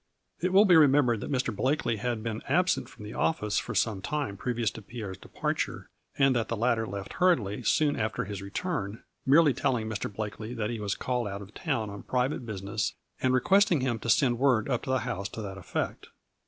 It 0.39 0.51
will 0.51 0.65
be 0.65 0.75
remembered 0.75 1.19
that 1.19 1.31
Mr. 1.31 1.55
Blakely 1.55 1.97
had 1.97 2.23
been 2.23 2.41
absent 2.49 2.89
from 2.89 3.03
the 3.03 3.13
office 3.13 3.59
for 3.59 3.75
some 3.75 4.01
time 4.01 4.35
previous 4.35 4.71
to 4.71 4.81
Pierre's 4.81 5.15
departure, 5.19 5.91
and 6.17 6.35
that 6.35 6.47
the 6.47 6.57
latter 6.57 6.87
left 6.87 7.13
hurriedly 7.19 7.61
soon 7.61 7.95
after 7.95 8.25
his 8.25 8.41
return, 8.41 9.03
merely 9.27 9.53
telling 9.53 9.87
Mr. 9.87 10.11
Blakely 10.11 10.55
that 10.55 10.71
he 10.71 10.79
was 10.79 10.95
called 10.95 11.27
out 11.27 11.43
of 11.43 11.53
town 11.53 11.91
on 11.91 12.01
private 12.01 12.47
business, 12.47 12.95
and 13.21 13.31
requesting 13.35 13.81
him 13.81 13.99
to 13.99 14.09
send 14.09 14.39
word 14.39 14.67
up 14.67 14.81
to 14.81 14.89
the 14.89 14.99
house 15.05 15.29
to 15.29 15.41
that 15.43 15.59
effect. 15.59 16.07